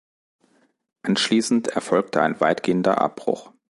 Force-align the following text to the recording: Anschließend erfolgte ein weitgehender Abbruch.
Anschließend 1.03 1.67
erfolgte 1.67 2.23
ein 2.23 2.39
weitgehender 2.41 2.99
Abbruch. 2.99 3.51